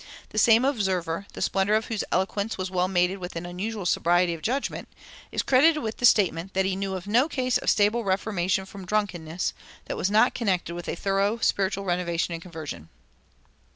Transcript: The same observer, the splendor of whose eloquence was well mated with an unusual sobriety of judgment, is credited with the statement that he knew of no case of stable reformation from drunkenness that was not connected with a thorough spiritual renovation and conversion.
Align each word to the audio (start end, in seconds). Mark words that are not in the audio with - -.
The 0.29 0.39
same 0.39 0.65
observer, 0.65 1.27
the 1.33 1.43
splendor 1.43 1.75
of 1.75 1.85
whose 1.85 2.03
eloquence 2.11 2.57
was 2.57 2.71
well 2.71 2.87
mated 2.87 3.19
with 3.19 3.35
an 3.35 3.45
unusual 3.45 3.85
sobriety 3.85 4.33
of 4.33 4.41
judgment, 4.41 4.87
is 5.31 5.43
credited 5.43 5.83
with 5.83 5.97
the 5.97 6.07
statement 6.07 6.55
that 6.55 6.65
he 6.65 6.75
knew 6.75 6.95
of 6.95 7.05
no 7.05 7.29
case 7.29 7.59
of 7.59 7.69
stable 7.69 8.03
reformation 8.03 8.65
from 8.65 8.87
drunkenness 8.87 9.53
that 9.85 9.97
was 9.97 10.09
not 10.09 10.33
connected 10.33 10.73
with 10.73 10.89
a 10.89 10.95
thorough 10.95 11.37
spiritual 11.37 11.85
renovation 11.85 12.33
and 12.33 12.41
conversion. 12.41 12.89